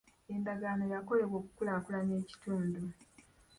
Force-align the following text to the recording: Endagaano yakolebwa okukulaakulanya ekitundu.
Endagaano 0.33 0.83
yakolebwa 0.93 1.35
okukulaakulanya 1.41 2.15
ekitundu. 2.23 2.81